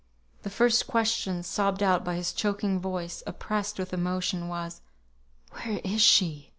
[0.41, 4.81] The first question sobbed out by his choking voice, oppressed with emotion, was,
[5.51, 6.49] "Where is she?"